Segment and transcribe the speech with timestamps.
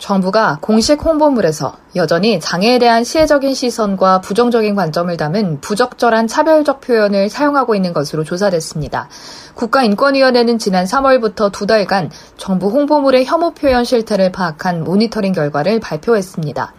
[0.00, 7.74] 정부가 공식 홍보물에서 여전히 장애에 대한 시혜적인 시선과 부정적인 관점을 담은 부적절한 차별적 표현을 사용하고
[7.74, 9.08] 있는 것으로 조사됐습니다.
[9.54, 16.72] 국가인권위원회는 지난 3월부터 두 달간 정부 홍보물의 혐오 표현 실태를 파악한 모니터링 결과를 발표했습니다.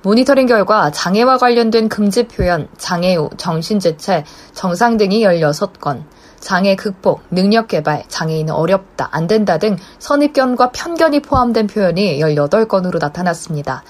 [0.00, 4.24] 모니터링 결과 장애와 관련된 금지 표현, 장애우, 정신재체,
[4.54, 6.04] 정상 등이 16건,
[6.44, 13.82] 장애 극복, 능력 개발, 장애인은 어렵다, 안 된다 등 선입견과 편견이 포함된 표현이 18건으로 나타났습니다.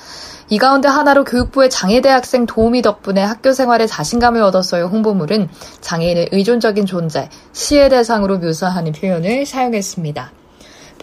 [0.50, 5.48] 이 가운데 하나로 교육부의 장애대학생 도우미 덕분에 학교 생활에 자신감을 얻었어요 홍보물은
[5.80, 10.43] 장애인을 의존적인 존재, 시의 대상으로 묘사하는 표현을 사용했습니다.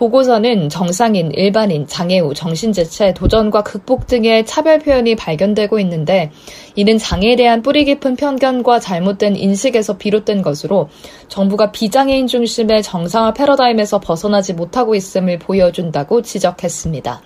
[0.01, 6.31] 보고서는 정상인, 일반인, 장애우, 정신재체, 도전과 극복 등의 차별 표현이 발견되고 있는데
[6.75, 10.89] 이는 장애에 대한 뿌리 깊은 편견과 잘못된 인식에서 비롯된 것으로
[11.27, 17.21] 정부가 비장애인 중심의 정상화 패러다임에서 벗어나지 못하고 있음을 보여준다고 지적했습니다.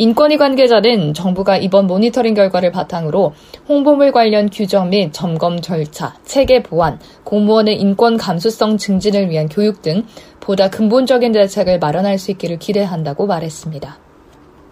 [0.00, 3.34] 인권위 관계자는 정부가 이번 모니터링 결과를 바탕으로
[3.68, 10.06] 홍보물 관련 규정 및 점검 절차, 체계 보완, 공무원의 인권 감수성 증진을 위한 교육 등
[10.40, 13.98] 보다 근본적인 대책을 마련할 수 있기를 기대한다고 말했습니다.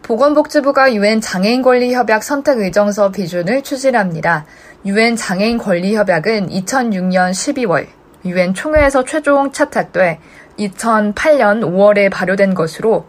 [0.01, 4.47] 보건복지부가 유엔 장애인 권리 협약 선택 의정서 비준을 추진합니다.
[4.87, 7.87] 유엔 장애인 권리 협약은 2006년 12월
[8.25, 10.21] 유엔 총회에서 최종 채택돼
[10.59, 13.05] 2008년 5월에 발효된 것으로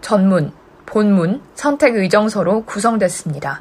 [0.00, 0.52] 전문,
[0.88, 3.60] 본문, 선택 의정서로 구성됐습니다.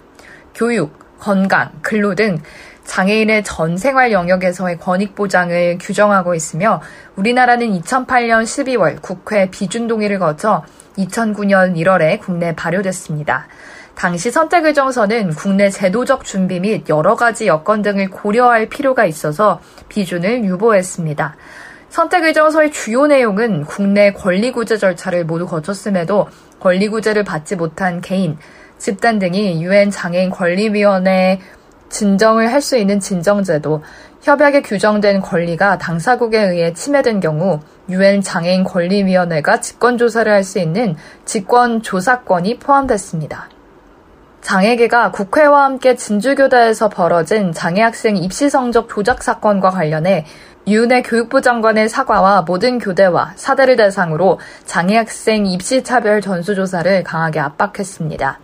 [0.55, 2.39] 교육, 건강, 근로 등
[2.85, 6.81] 장애인의 전 생활 영역에서의 권익 보장을 규정하고 있으며
[7.17, 10.63] 우리나라는 2008년 12월 국회 비준 동의를 거쳐
[10.97, 13.47] 2009년 1월에 국내 발효됐습니다.
[13.93, 21.35] 당시 선택의정서는 국내 제도적 준비 및 여러 가지 여건 등을 고려할 필요가 있어서 비준을 유보했습니다.
[21.89, 26.27] 선택의정서의 주요 내용은 국내 권리구제 절차를 모두 거쳤음에도
[26.59, 28.37] 권리구제를 받지 못한 개인,
[28.77, 31.39] 집단 등이 유엔 장애인 권리위원회
[31.89, 33.83] 진정을 할 수 있는 진정제도,
[34.21, 42.59] 협약에 규정된 권리가 당사국에 의해 침해된 경우 유엔 장애인 권리위원회가 직권조사를 할 수 있는 직권조사권이
[42.59, 43.49] 포함됐습니다.
[44.41, 50.25] 장애계가 국회와 함께 진주교대에서 벌어진 장애학생 입시 성적 조작 사건과 관련해
[50.67, 58.39] 유은혜 교육부 장관의 사과와 모든 교대와 사대를 대상으로 장애학생 입시차별 전수조사를 강하게 압박했습니다.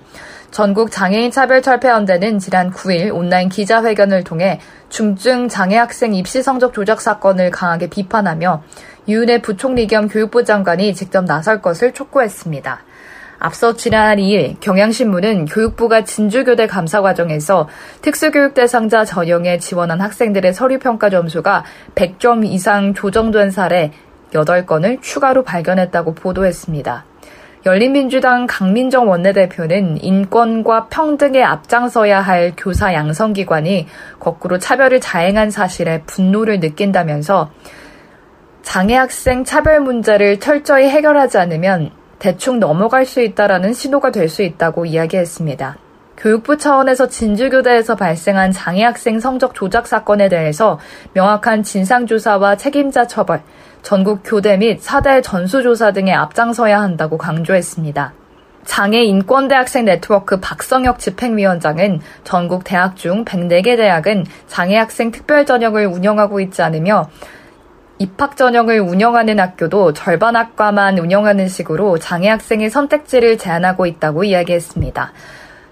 [0.50, 7.52] 전국 장애인 차별 철폐연대는 지난 9일 온라인 기자회견을 통해 중증 장애학생 입시 성적 조작 사건을
[7.52, 8.64] 강하게 비판하며
[9.10, 12.84] 유은혜 부총리 겸 교육부 장관이 직접 나설 것을 촉구했습니다.
[13.44, 17.68] 앞서 지난 2일 경향신문은 교육부가 진주교대 감사 과정에서
[18.02, 23.92] 특수교육 대상자 전형에 지원한 학생들의 서류평가 점수가 100점 이상 조정된 사례
[24.32, 27.04] 8건을 추가로 발견했다고 보도했습니다.
[27.66, 33.88] 열린민주당 강민정 원내대표는 인권과 평등에 앞장서야 할 교사 양성기관이
[34.22, 37.52] 거꾸로 차별을 자행한 사실에 분노를 느낀다면서
[38.62, 41.92] 장애 학생 차별 문제를 철저히 해결하지 않으면
[42.24, 45.76] 대충 넘어갈 수 있다라는 신호가 될 수 있다고 이야기했습니다.
[46.16, 50.80] 교육부 차원에서 진주교대에서 발생한 장애 학생 성적 조작 사건에 대해서
[51.12, 53.42] 명확한 진상조사와 책임자 처벌,
[53.82, 58.14] 전국 교대 및 사대 전수조사 등에 앞장서야 한다고 강조했습니다.
[58.64, 66.40] 장애 인권대학생 네트워크 박성혁 집행위원장은 전국 대학 중 104개 대학은 장애 학생 특별 전형을 운영하고
[66.40, 67.10] 있지 않으며
[68.04, 75.14] 입학 전형을 운영하는 학교도 절반 학과만 운영하는 식으로 장애 학생의 선택지를 제한하고 있다고 이야기했습니다.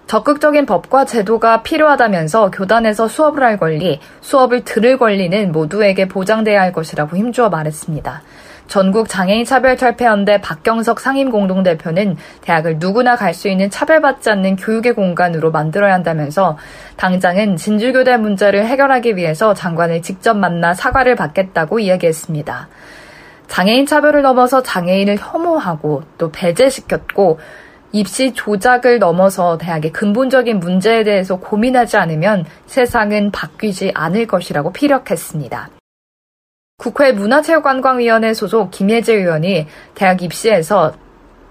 [0.07, 7.17] 적극적인 법과 제도가 필요하다면서 교단에서 수업을 할 권리, 수업을 들을 권리는 모두에게 보장돼야 할 것이라고
[7.17, 8.21] 힘주어 말했습니다.
[8.71, 14.93] 전국 장애인 차별 철폐연대 박경석 상임 공동대표는 대학을 누구나 갈 수 있는 차별받지 않는 교육의
[14.93, 16.57] 공간으로 만들어야 한다면서
[16.95, 22.69] 당장은 진주교대 문제를 해결하기 위해서 장관을 직접 만나 사과를 받겠다고 이야기했습니다.
[23.49, 27.39] 장애인 차별을 넘어서 장애인을 혐오하고 또 배제시켰고
[27.91, 35.80] 입시 조작을 넘어서 대학의 근본적인 문제에 대해서 고민하지 않으면 세상은 바뀌지 않을 것이라고 피력했습니다.
[36.81, 40.93] 국회 문화체육관광위원회 소속 김예재 의원이 대학 입시에서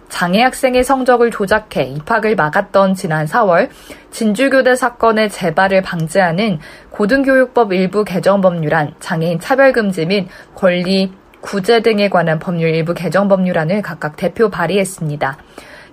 [0.08, 3.68] 장애 학생의 성적을 조작해 입학을 막았던 지난 4월
[4.10, 6.58] 진주교대 사건의 재발을 방지하는
[6.90, 13.82] 고등교육법 일부 개정 법률안, 장애인 차별금지 및 권리 구제 등에 관한 법률 일부 개정 법률안을
[13.82, 15.38] 각각 대표 발의했습니다.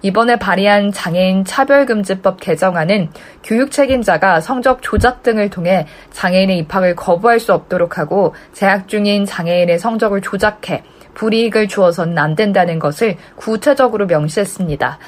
[0.02, 3.10] 이번에 발의한 장애인 차별금지법 개정안은
[3.44, 9.80] 교육 책임자가 성적 조작 등을 통해 장애인의 입학을 거부할 수 없도록 하고 재학 중인 장애인의
[9.80, 10.84] 성적을 조작해
[11.14, 15.00] 불이익을 주어서는 안 된다는 것을 구체적으로 명시했습니다.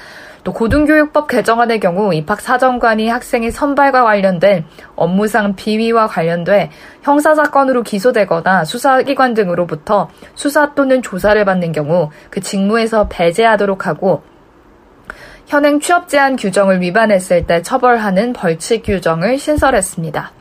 [0.43, 4.65] 또 고등교육법 개정안의 경우 입학 사정관이 학생의 선발과 관련된
[4.95, 6.71] 업무상 비위와 관련돼
[7.01, 14.23] 형사 사건으로 기소되거나 수사기관 등으로부터 수사 또는 조사를 받는 경우 그 직무에서 배제하도록 하고
[15.49, 20.31] 현행 취업 제한 규정을 위반했을 때 처벌하는 벌칙 규정을 신설했습니다.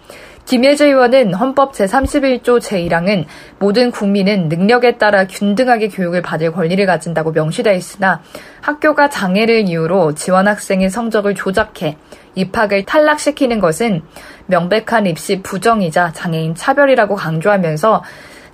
[0.45, 3.25] 김예재 의원은 헌법 제31조 제1항은
[3.59, 8.21] 모든 국민은 능력에 따라 균등하게 교육을 받을 권리를 가진다고 명시되어 있으나
[8.61, 11.97] 학교가 장애를 이유로 지원 학생의 성적을 조작해
[12.35, 14.03] 입학을 탈락시키는 것은
[14.45, 18.05] 명백한 입시 부정이자 장애인 차별이라고 강조하면서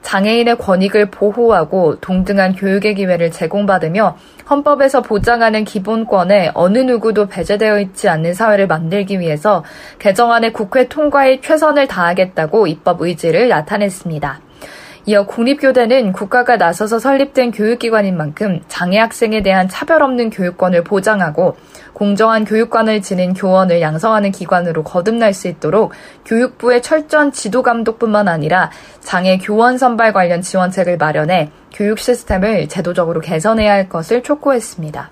[0.05, 4.17] 장애인의 권익을 보호하고 동등한 교육의 기회를 제공받으며
[4.49, 9.65] 헌법에서 보장하는 기본권에 어느 누구도 배제되어 있지 않는 사회를 만들기 위해서
[9.99, 14.44] 개정안의 국회 통과에 최선을 다하겠다고 입법 의지를 나타냈습니다.
[15.07, 21.57] 이어 국립교대는 국가가 나서서 설립된 교육기관인 만큼 장애 학생에 대한 차별 없는 교육권을 보장하고
[21.93, 25.93] 공정한 교육관을 지닌 교원을 양성하는 기관으로 거듭날 수 있도록
[26.25, 28.71] 교육부의 철저한 지도 감독뿐만 아니라
[29.01, 35.11] 장애 교원 선발 관련 지원책을 마련해 교육 시스템을 제도적으로 개선해야 할 것을 촉구했습니다.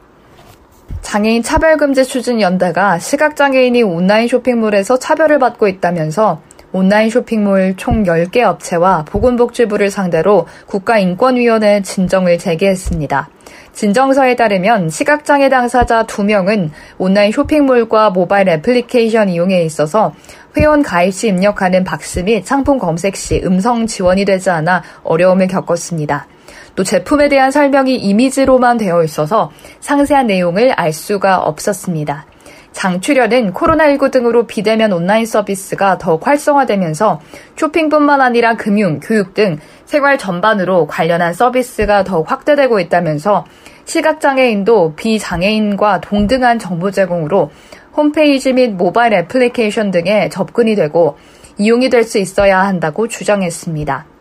[1.03, 6.41] 장애인 차별금지 추진 연대가 시각장애인이 온라인 쇼핑몰에서 차별을 받고 있다면서
[6.73, 13.29] 온라인 쇼핑몰 총 10개 업체와 보건복지부를 상대로 국가인권위원회에 진정을 제기했습니다.
[13.73, 20.15] 진정서에 따르면 시각장애 당사자 2명은 온라인 쇼핑몰과 모바일 애플리케이션 이용에 있어서
[20.57, 26.27] 회원 가입 시 입력하는 박스 및 상품 검색 시 음성 지원이 되지 않아 어려움을 겪었습니다.
[26.75, 32.27] 또 제품에 대한 설명이 이미지로만 되어 있어서 상세한 내용을 알 수가 없었습니다.
[32.73, 37.21] 장출연은 코로나19 등으로 비대면 온라인 서비스가 더욱 활성화되면서
[37.57, 43.45] 쇼핑뿐만 아니라 금융, 교육 등 생활 전반으로 관련한 서비스가 더욱 확대되고 있다면서
[43.85, 47.51] 시각장애인도 비장애인과 동등한 정보 제공으로
[47.95, 51.17] 홈페이지 및 모바일 애플리케이션 등에 접근이 되고
[51.59, 54.12] 이용이 될 수 있어야 한다고 주장했습니다.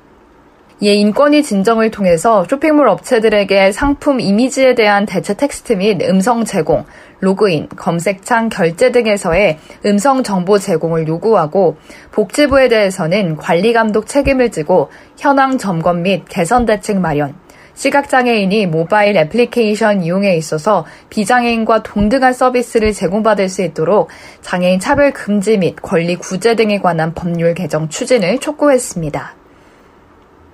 [0.83, 6.85] 이에 인권위 진정을 통해서 쇼핑몰 업체들에게 상품 이미지에 대한 대체 텍스트 및 음성 제공,
[7.19, 11.77] 로그인, 검색창 결제 등에서의 음성 정보 제공을 요구하고
[12.11, 14.89] 복지부에 대해서는 관리 감독 책임을 지고
[15.19, 17.35] 현황 점검 및 개선 대책 마련,
[17.75, 24.09] 시각장애인이 모바일 애플리케이션 이용에 있어서 비장애인과 동등한 서비스를 제공받을 수 있도록
[24.41, 29.40] 장애인 차별 금지 및 권리 구제 등에 관한 법률 개정 추진을 촉구했습니다.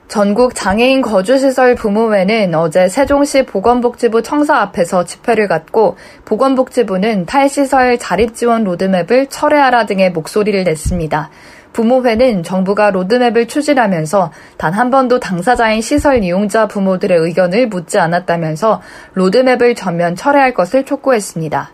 [0.08, 9.28] 전국 장애인 거주시설 부모회는 어제 세종시 보건복지부 청사 앞에서 집회를 갖고 보건복지부는 탈시설 자립지원 로드맵을
[9.28, 11.30] 철회하라 등의 목소리를 냈습니다.
[11.74, 18.82] 부모회는 정부가 로드맵을 추진하면서 단 한 번도 당사자인 시설 이용자 부모들의 의견을 묻지 않았다면서
[19.14, 21.70] 로드맵을 전면 철회할 것을 촉구했습니다.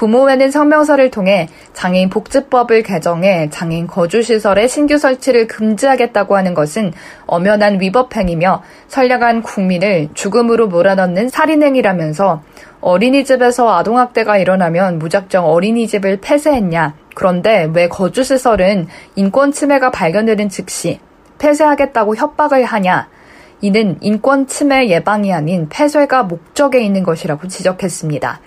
[0.00, 6.94] 부모회는 성명서를 통해 장애인 복지법을 개정해 장애인 거주시설의 신규 설치를 금지하겠다고 하는 것은
[7.26, 12.42] 엄연한 위법행위며 선량한 국민을 죽음으로 몰아넣는 살인행위라면서
[12.80, 16.94] 어린이집에서 아동학대가 일어나면 무작정 어린이집을 폐쇄했냐.
[17.14, 20.98] 그런데 왜 거주시설은 인권 침해가 발견되는 즉시
[21.38, 23.10] 폐쇄하겠다고 협박을 하냐.
[23.60, 28.40] 이는 인권 침해 예방이 아닌 폐쇄가 목적에 있는 것이라고 지적했습니다.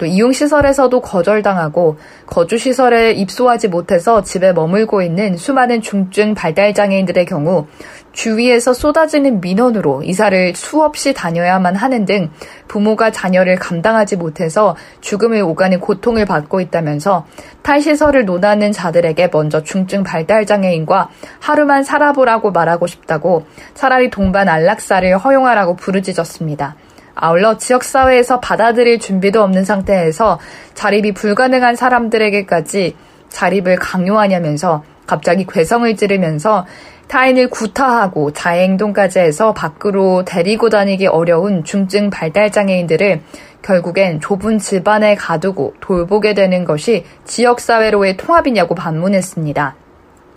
[0.00, 7.66] 또 이용시설에서도 거절당하고 거주시설에 입소하지 못해서 집에 머물고 있는 수많은 중증 발달장애인들의 경우
[8.12, 12.30] 주위에서 쏟아지는 민원으로 이사를 수없이 다녀야만 하는 등
[12.66, 17.26] 부모가 자녀를 감당하지 못해서 죽음을 오가는 고통을 받고 있다면서
[17.62, 26.76] 탈시설을 논하는 자들에게 먼저 중증 발달장애인과 하루만 살아보라고 말하고 싶다고 차라리 동반 안락사를 허용하라고 부르짖었습니다.
[27.20, 30.40] 아울러 지역사회에서 받아들일 준비도 없는 상태에서
[30.74, 32.96] 자립이 불가능한 사람들에게까지
[33.28, 36.66] 자립을 강요하냐면서 갑자기 괴성을 지르면서
[37.08, 43.20] 타인을 구타하고 자해행동까지 해서 밖으로 데리고 다니기 어려운 중증 발달장애인들을
[43.62, 49.74] 결국엔 좁은 집안에 가두고 돌보게 되는 것이 지역사회로의 통합이냐고 반문했습니다.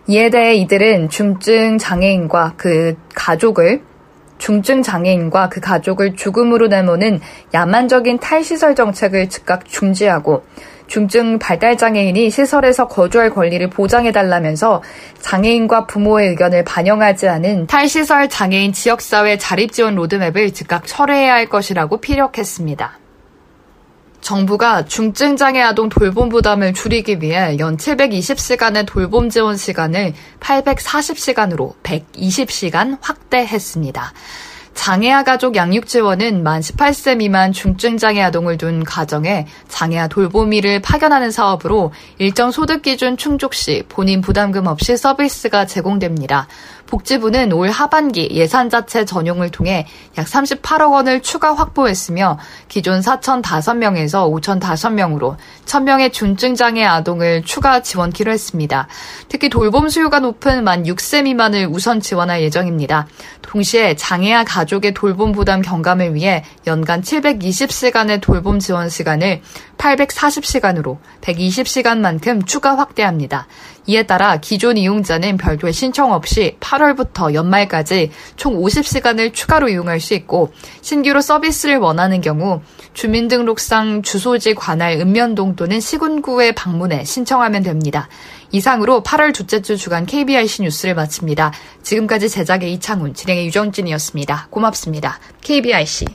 [0.07, 3.83] 이에 대해 이들은 중증 장애인과 그 가족을
[4.37, 7.19] 중증 장애인과 그 가족을 죽음으로 내모는
[7.53, 10.43] 야만적인 탈시설 정책을 즉각 중지하고
[10.87, 14.83] 중증 발달 장애인이 시설에서 거주할 권리를 보장해 달라면서
[15.21, 21.97] 장애인과 부모의 의견을 반영하지 않은 탈시설 장애인 지역사회 자립 지원 로드맵을 즉각 철회해야 할 것이라고
[22.01, 23.02] 피력했습니다.
[24.23, 34.13] 정부가 중증장애 아동 돌봄 부담을 줄이기 위해 연 720시간의 돌봄 지원 시간을 840시간으로 120시간 확대했습니다.
[34.73, 41.29] 장애아 가족 양육 지원은 만 18세 미만 중증 장애 아동을 둔 가정에 장애아 돌보미를 파견하는
[41.29, 46.47] 사업으로 일정 소득 기준 충족 시 본인 부담금 없이 서비스가 제공됩니다.
[46.87, 49.87] 복지부는 올 하반기 예산 자체 전용을 통해
[50.17, 52.37] 약 38억 원을 추가 확보했으며
[52.67, 58.87] 기존 4,005명에서 5,005명으로 1,000명의 중증장애 아동을 추가 지원키로 했습니다.
[59.27, 63.07] 특히 돌봄 수요가 높은 만 6세 미만을 우선 지원할 예정입니다.
[63.41, 69.41] 동시에 장애아 가족의 돌봄 부담 경감을 위해 연간 720시간의 돌봄 지원 시간을
[69.77, 73.47] 840시간으로 120시간만큼 추가 확대합니다.
[73.85, 80.51] 이에 따라 기존 이용자는 별도의 신청 없이 8월부터 연말까지 총 50시간을 추가로 이용할 수 있고
[80.81, 82.61] 신규로 서비스를 원하는 경우
[82.93, 88.07] 주민등록상 주소지 관할 읍면동 또는 시군구에 방문해 신청하면 됩니다.
[88.51, 91.51] 이상으로 8월 둘째 주 주간 KBRC 뉴스를 마칩니다.
[91.81, 94.47] 지금까지 제작의 이창훈, 진행의 유정진이었습니다.
[94.51, 95.19] 고맙습니다.
[95.41, 96.05] KBRC.